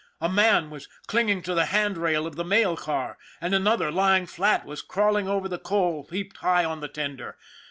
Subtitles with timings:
[0.19, 4.25] A man was clinging to the hand rail of the mail car, and another, lying
[4.25, 7.37] flat, was crawling over the coal heaped high on the tender.